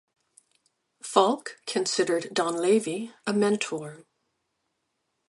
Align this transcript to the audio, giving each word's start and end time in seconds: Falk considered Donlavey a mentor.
Falk 1.03 1.59
considered 1.67 2.23
Donlavey 2.33 3.13
a 3.27 3.33
mentor. 3.33 4.03